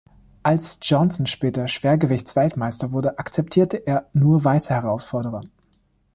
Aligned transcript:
Als 0.41 0.79
Johnson 0.81 1.27
später 1.27 1.67
Schwergewichtsweltmeister 1.67 2.91
wurde, 2.91 3.19
akzeptierte 3.19 3.77
er 3.85 4.09
nur 4.13 4.43
weiße 4.43 4.73
Herausforderer. 4.73 5.43